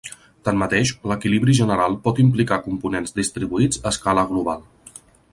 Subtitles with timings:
[0.47, 4.65] Tanmateix, l'equilibri general pot implicar components distribuïts a escala global.